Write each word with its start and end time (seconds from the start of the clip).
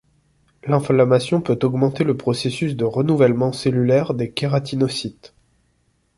L'inflammation 0.63 1.41
peut 1.41 1.59
augmenter 1.61 2.03
le 2.03 2.17
processus 2.17 2.75
de 2.75 2.85
renouvellement 2.85 3.51
cellulaire 3.51 4.15
des 4.15 4.31
kératinocytes. 4.31 5.35